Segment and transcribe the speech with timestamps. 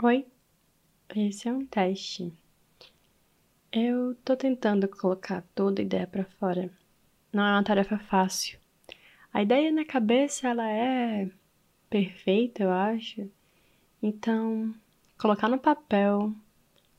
[0.00, 0.24] Oi,
[1.12, 2.32] esse é um teste.
[3.72, 6.70] Eu tô tentando colocar toda a ideia para fora.
[7.32, 8.60] Não é uma tarefa fácil.
[9.32, 11.28] A ideia na cabeça ela é
[11.90, 13.28] perfeita, eu acho.
[14.00, 14.72] Então,
[15.18, 16.32] colocar no papel,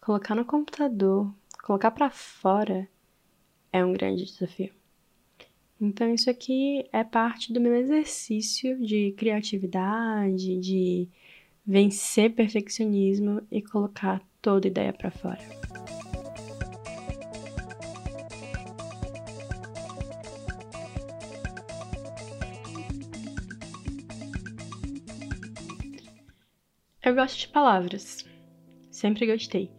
[0.01, 2.85] colocar no computador, colocar para fora
[3.71, 4.73] é um grande desafio.
[5.79, 11.07] Então, isso aqui é parte do meu exercício de criatividade, de
[11.69, 15.37] vencer perfeccionismo e colocar toda ideia para fora.
[27.05, 28.25] Eu gosto de palavras.
[28.89, 29.71] Sempre gostei.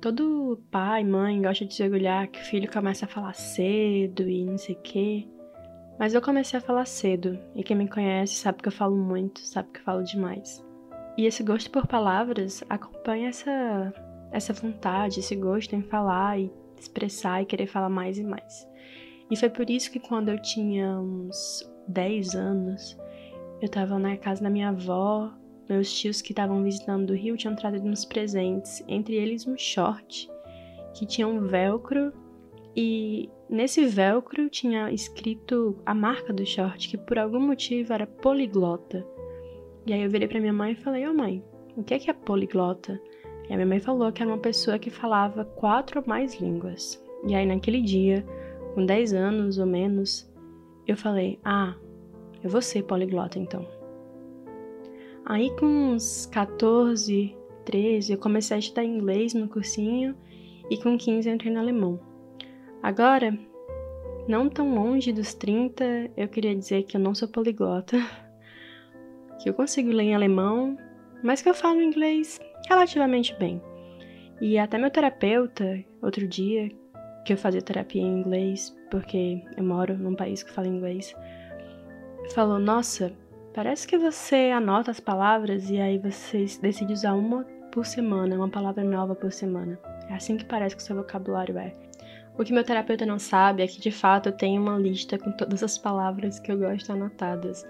[0.00, 4.44] Todo pai, mãe gosta de se orgulhar que o filho começa a falar cedo e
[4.44, 5.28] não sei o quê.
[6.00, 9.40] Mas eu comecei a falar cedo, e quem me conhece sabe que eu falo muito,
[9.40, 10.65] sabe que eu falo demais.
[11.16, 13.94] E esse gosto por palavras acompanha essa,
[14.30, 18.68] essa vontade, esse gosto em falar e expressar e querer falar mais e mais.
[19.30, 22.96] E foi por isso que quando eu tinha uns 10 anos,
[23.60, 25.32] eu tava na casa da minha avó,
[25.68, 30.30] meus tios que estavam visitando do Rio tinham trazido uns presentes, entre eles um short
[30.94, 32.12] que tinha um velcro
[32.74, 39.04] e nesse velcro tinha escrito a marca do short, que por algum motivo era poliglota.
[39.86, 41.42] E aí eu virei para minha mãe e falei: "Ô oh, mãe,
[41.76, 43.00] o que é que é poliglota?"
[43.48, 47.02] E a minha mãe falou que era uma pessoa que falava quatro ou mais línguas.
[47.26, 48.26] E aí naquele dia,
[48.74, 50.28] com 10 anos ou menos,
[50.86, 51.74] eu falei: "Ah,
[52.42, 53.66] eu vou ser poliglota então".
[55.24, 60.16] Aí com uns 14, 13, eu comecei a estudar inglês no cursinho
[60.70, 62.00] e com 15 entrei no alemão.
[62.82, 63.36] Agora,
[64.28, 67.96] não tão longe dos 30, eu queria dizer que eu não sou poliglota,
[69.40, 70.76] que eu consigo ler em alemão,
[71.22, 73.60] mas que eu falo inglês relativamente bem.
[74.40, 76.68] E até meu terapeuta, outro dia,
[77.24, 81.14] que eu fazia terapia em inglês, porque eu moro num país que fala inglês,
[82.34, 83.12] falou: Nossa,
[83.54, 88.48] parece que você anota as palavras e aí você decide usar uma por semana, uma
[88.48, 89.78] palavra nova por semana.
[90.08, 91.72] É assim que parece que o seu vocabulário é.
[92.38, 95.32] O que meu terapeuta não sabe é que de fato eu tenho uma lista com
[95.32, 97.66] todas as palavras que eu gosto anotadas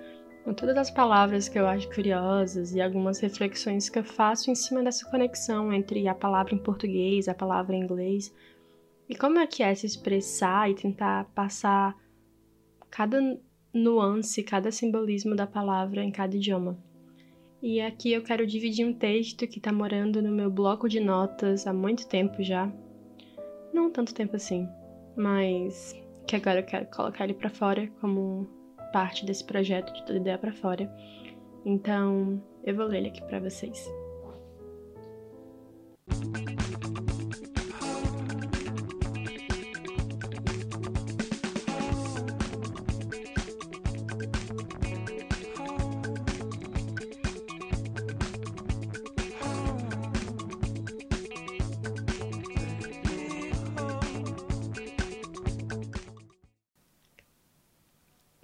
[0.47, 4.55] com todas as palavras que eu acho curiosas e algumas reflexões que eu faço em
[4.55, 8.33] cima dessa conexão entre a palavra em português, a palavra em inglês,
[9.09, 11.97] e como é que é se expressar e tentar passar
[12.89, 13.19] cada
[13.75, 16.78] nuance, cada simbolismo da palavra em cada idioma.
[17.61, 21.67] E aqui eu quero dividir um texto que está morando no meu bloco de notas
[21.67, 22.73] há muito tempo já.
[23.75, 24.69] Não tanto tempo assim,
[25.17, 25.93] mas
[26.25, 28.56] que agora eu quero colocar ele para fora como
[28.92, 30.91] parte desse projeto de toda ideia para fora.
[31.64, 33.91] Então, eu vou ler ele aqui para vocês.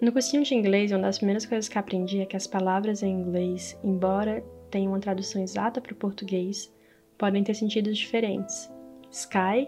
[0.03, 3.21] No cursinho de inglês, uma das primeiras coisas que aprendi é que as palavras em
[3.21, 6.69] inglês, embora tenham uma tradução exata para o português,
[7.17, 8.69] podem ter sentidos diferentes.
[9.09, 9.65] Sky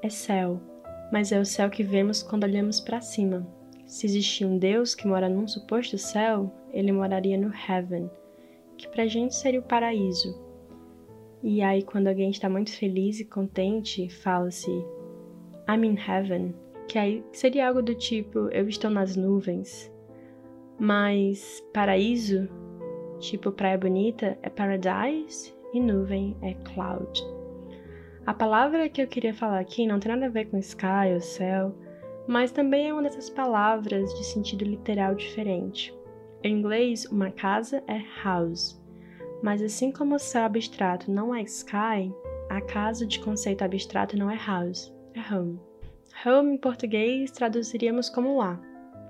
[0.00, 0.58] é céu,
[1.12, 3.46] mas é o céu que vemos quando olhamos para cima.
[3.84, 8.10] Se existia um Deus que mora num suposto céu, ele moraria no heaven,
[8.78, 10.34] que pra gente seria o paraíso.
[11.42, 14.70] E aí, quando alguém está muito feliz e contente, fala-se
[15.68, 16.54] I'm in heaven,
[16.92, 19.90] que aí seria algo do tipo eu estou nas nuvens.
[20.78, 22.46] Mas paraíso,
[23.18, 27.18] tipo praia bonita, é paradise e nuvem é cloud.
[28.26, 31.20] A palavra que eu queria falar aqui não tem nada a ver com sky ou
[31.22, 31.74] céu,
[32.28, 35.98] mas também é uma dessas palavras de sentido literal diferente.
[36.44, 38.78] Em inglês, uma casa é house,
[39.42, 42.12] mas assim como o céu abstrato não é sky,
[42.50, 45.71] a casa de conceito abstrato não é house, é home.
[46.24, 48.60] Home em português traduziríamos como lá,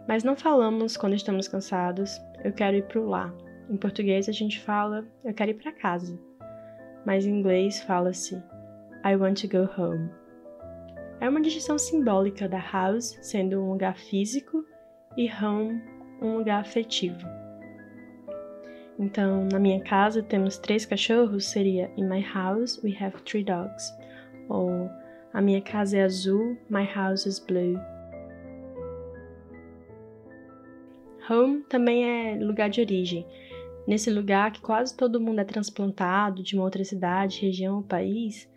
[0.09, 3.33] mas não falamos quando estamos cansados, eu quero ir pro lá.
[3.69, 6.19] Em português a gente fala eu quero ir para casa,
[7.05, 8.43] mas em inglês fala-se
[9.05, 10.11] I want to go home.
[11.21, 14.65] É uma distinção simbólica da house sendo um lugar físico
[15.17, 15.83] e home
[16.21, 17.27] um lugar afetivo.
[18.99, 23.93] Então, na minha casa temos três cachorros, seria In my house we have three dogs.
[24.49, 24.89] Ou
[25.33, 27.81] a minha casa é azul, my house is blue.
[31.31, 33.27] Home também é lugar de origem.
[33.87, 38.49] Nesse lugar que quase todo mundo é transplantado de uma outra cidade, região ou país,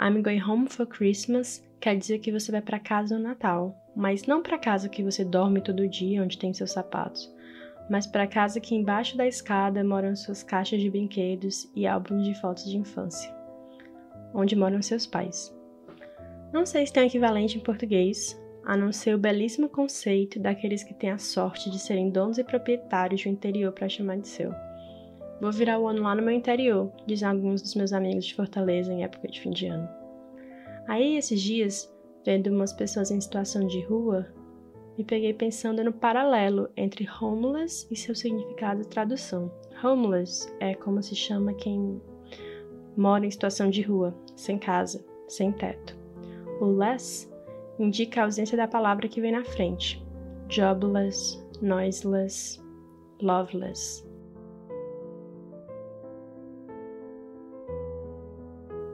[0.00, 4.26] I'm going home for Christmas quer dizer que você vai para casa no Natal, mas
[4.26, 7.32] não para casa que você dorme todo dia, onde tem seus sapatos,
[7.88, 12.34] mas para casa que embaixo da escada moram suas caixas de brinquedos e álbuns de
[12.40, 13.32] fotos de infância,
[14.34, 15.55] onde moram seus pais.
[16.56, 20.94] Não sei se tem equivalente em português, a não ser o belíssimo conceito daqueles que
[20.94, 24.50] têm a sorte de serem donos e proprietários um interior para chamar de seu.
[25.38, 28.90] Vou virar o ano lá no meu interior, dizem alguns dos meus amigos de Fortaleza
[28.90, 29.86] em época de fim de ano.
[30.88, 31.94] Aí, esses dias,
[32.24, 34.26] vendo umas pessoas em situação de rua,
[34.96, 39.52] me peguei pensando no paralelo entre homeless e seu significado de tradução.
[39.84, 42.00] Homeless é como se chama quem
[42.96, 45.95] mora em situação de rua, sem casa, sem teto.
[46.60, 47.30] O less
[47.78, 50.02] indica a ausência da palavra que vem na frente.
[50.48, 52.62] Jobless, noiseless,
[53.20, 54.06] loveless.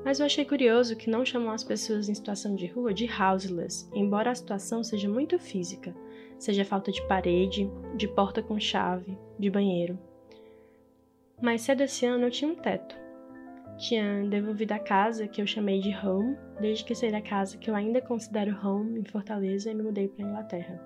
[0.05, 3.89] Mas eu achei curioso que não chamam as pessoas em situação de rua de houseless,
[3.95, 5.95] embora a situação seja muito física,
[6.39, 9.99] seja falta de parede, de porta com chave, de banheiro.
[11.41, 12.97] Mas cedo esse ano eu tinha um teto.
[13.83, 17.69] Tinha devolvido a casa que eu chamei de home, desde que saí da casa que
[17.69, 20.81] eu ainda considero home em Fortaleza e me mudei para Inglaterra.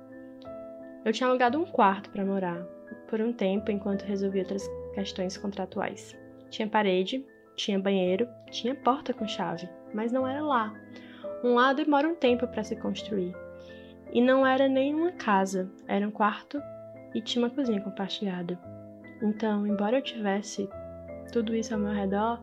[1.04, 2.62] Eu tinha alugado um quarto para morar,
[3.06, 6.16] por um tempo enquanto resolvi outras questões contratuais.
[6.48, 7.22] Tinha parede,
[7.54, 10.72] tinha banheiro, tinha porta com chave, mas não era lá.
[11.44, 13.37] Um lá demora um tempo para se construir.
[14.10, 16.58] E não era nem uma casa, era um quarto
[17.14, 18.58] e tinha uma cozinha compartilhada.
[19.22, 20.66] Então, embora eu tivesse
[21.31, 22.42] tudo isso ao meu redor,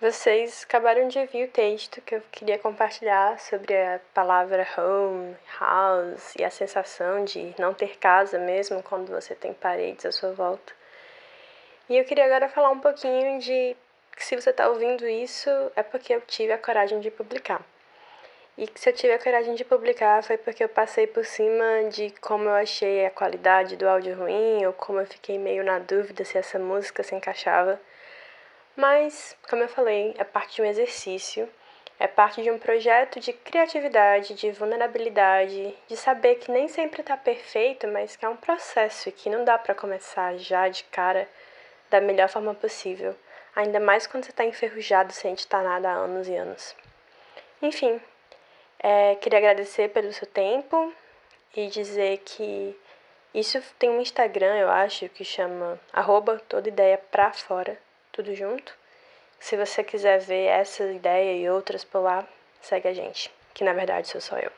[0.00, 6.34] Vocês acabaram de ouvir o texto que eu queria compartilhar sobre a palavra home, house
[6.36, 10.72] e a sensação de não ter casa mesmo quando você tem paredes à sua volta.
[11.88, 13.76] E eu queria agora falar um pouquinho de
[14.16, 17.64] que se você está ouvindo isso é porque eu tive a coragem de publicar.
[18.60, 21.88] E que se eu tive a coragem de publicar foi porque eu passei por cima
[21.88, 25.78] de como eu achei a qualidade do áudio ruim ou como eu fiquei meio na
[25.78, 27.80] dúvida se essa música se encaixava.
[28.76, 31.48] Mas, como eu falei, é parte de um exercício,
[31.98, 37.16] é parte de um projeto de criatividade, de vulnerabilidade, de saber que nem sempre está
[37.16, 41.26] perfeito, mas que é um processo e que não dá para começar já de cara
[41.88, 43.16] da melhor forma possível,
[43.56, 46.76] ainda mais quando você está enferrujado sem editar nada há anos e anos.
[47.62, 47.98] Enfim,
[48.82, 50.92] é, queria agradecer pelo seu tempo
[51.54, 52.76] e dizer que
[53.34, 57.78] isso tem um Instagram, eu acho, que chama arroba toda ideia pra fora,
[58.10, 58.74] tudo junto.
[59.38, 62.26] Se você quiser ver essa ideia e outras por lá,
[62.60, 64.50] segue a gente, que na verdade sou só eu.